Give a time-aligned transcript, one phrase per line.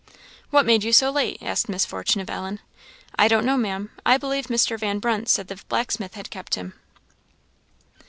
[0.49, 2.59] "What made you so late?" asked Miss Fortune of Ellen.
[3.19, 4.75] "I don't know, Maam I believe Mr.
[4.79, 6.73] Van Brunt said the blacksmith had kept him."